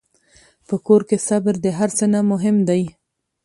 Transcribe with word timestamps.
په 0.67 0.75
کور 0.85 1.01
کې 1.09 1.17
صبر 1.27 1.53
د 1.65 1.67
هر 1.77 1.89
څه 1.97 2.05
نه 2.13 2.19
مهم 2.31 2.57
دی. 2.69 2.83